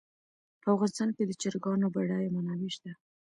[0.61, 2.91] په افغانستان کې د چرګانو بډایه منابع شته.